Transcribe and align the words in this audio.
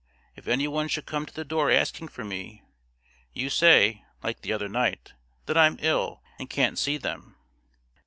If 0.35 0.47
any 0.47 0.67
one 0.67 0.87
should 0.87 1.05
come 1.05 1.27
to 1.27 1.33
the 1.35 1.45
door 1.45 1.69
asking 1.69 2.07
for 2.07 2.25
me, 2.25 2.63
you 3.33 3.51
say, 3.51 4.03
like 4.23 4.41
the 4.41 4.51
other 4.51 4.67
night, 4.67 5.13
that 5.45 5.57
I'm 5.59 5.77
ill 5.79 6.23
and 6.39 6.49
can't 6.49 6.79
see 6.79 6.97
them." 6.97 7.35